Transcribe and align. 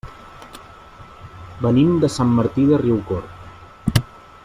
Venim 1.65 1.91
de 2.05 2.11
Sant 2.17 2.33
Martí 2.41 2.67
de 2.73 2.81
Riucorb. 2.85 4.05